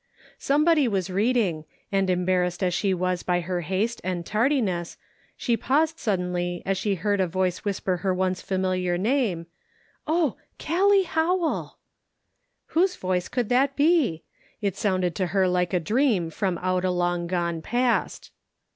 Somebody 0.39 0.87
was 0.87 1.11
reading, 1.11 1.63
and 1.91 2.09
embarrassed 2.09 2.63
as 2.63 2.73
she 2.73 2.91
was 2.91 3.21
by 3.21 3.41
her 3.41 3.61
haste 3.61 4.01
and 4.03 4.25
tardiness, 4.25 4.97
she 5.37 5.55
paused 5.55 5.99
suddenly 5.99 6.63
as 6.65 6.75
she 6.79 6.95
heard 6.95 7.21
a 7.21 7.27
voice 7.27 7.63
whisper 7.63 7.97
her 7.97 8.11
once 8.11 8.41
familiar 8.41 8.97
name:" 8.97 9.45
Oh, 10.07 10.37
Gallic 10.57 11.05
Howell!" 11.05 11.77
Whose 12.71 12.95
voice 12.95 13.27
could 13.27 13.49
that 13.49 13.75
be? 13.75 14.23
It 14.59 14.75
sounded 14.75 15.13
to 15.17 15.27
her 15.37 15.47
like 15.47 15.71
a 15.71 15.79
dream 15.79 16.31
from 16.31 16.57
out 16.63 16.83
a 16.83 16.89
long 16.89 17.27
gone 17.27 17.61
past. 17.61 18.31